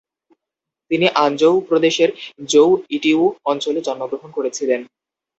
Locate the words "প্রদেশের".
1.69-2.09